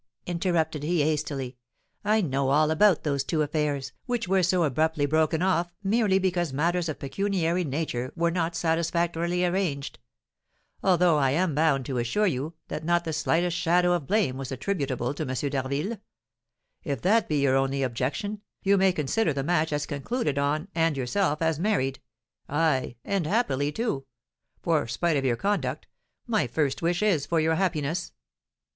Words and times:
interrupted 0.25 0.81
he, 0.81 1.03
hastily. 1.03 1.57
'I 2.03 2.21
know 2.21 2.49
all 2.49 2.71
about 2.71 3.03
those 3.03 3.23
two 3.23 3.43
affairs, 3.43 3.91
which 4.07 4.27
were 4.27 4.41
so 4.41 4.63
abruptly 4.63 5.05
broken 5.05 5.43
off 5.43 5.75
merely 5.83 6.17
because 6.17 6.51
matters 6.51 6.89
of 6.89 6.95
a 6.95 6.99
pecuniary 6.99 7.63
nature 7.63 8.11
were 8.15 8.31
not 8.31 8.55
satisfactorily 8.55 9.45
arranged; 9.45 9.99
although, 10.81 11.17
I 11.17 11.29
am 11.29 11.53
bound 11.53 11.85
to 11.85 11.99
assure 11.99 12.25
you, 12.25 12.55
that 12.67 12.83
not 12.83 13.03
the 13.03 13.13
slightest 13.13 13.55
shadow 13.55 13.93
of 13.93 14.07
blame 14.07 14.37
was 14.37 14.51
attributable 14.51 15.13
to 15.13 15.21
M. 15.21 15.35
d'Harville. 15.35 15.99
If 16.83 17.03
that 17.03 17.29
be 17.29 17.39
your 17.39 17.55
only 17.55 17.83
objection, 17.83 18.41
you 18.63 18.79
may 18.79 18.91
consider 18.91 19.33
the 19.33 19.43
match 19.43 19.71
as 19.71 19.85
concluded 19.85 20.39
on, 20.39 20.67
and 20.73 20.97
yourself 20.97 21.43
as 21.43 21.59
married, 21.59 21.99
ay, 22.49 22.95
and 23.05 23.27
happily, 23.27 23.71
too, 23.71 24.07
for, 24.63 24.87
spite 24.87 25.17
of 25.17 25.25
your 25.25 25.37
conduct, 25.37 25.85
my 26.25 26.47
first 26.47 26.81
wish 26.81 27.03
is 27.03 27.27
for 27.27 27.39
your 27.39 27.53
happiness.'" 27.53 28.13